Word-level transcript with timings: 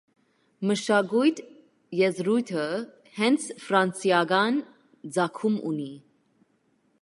«Մշակույթ» 0.69 1.41
եզրույթը 1.99 2.63
հենց 3.19 3.45
ֆրանսիական 3.67 4.59
ծագում 5.19 5.61
ունի։ 5.75 5.89